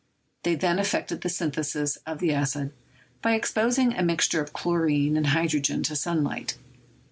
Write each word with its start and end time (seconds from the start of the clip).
They 0.41 0.55
then 0.55 0.79
effected 0.79 1.21
the 1.21 1.29
synthesis 1.29 1.97
of 2.07 2.17
the 2.17 2.33
acid, 2.33 2.73
by 3.21 3.35
exposing 3.35 3.93
a 3.93 4.01
mixture 4.01 4.41
of 4.41 4.51
chlorine 4.51 5.15
and 5.15 5.27
hydrogen 5.27 5.83
to 5.83 5.95
sunlight. 5.95 6.57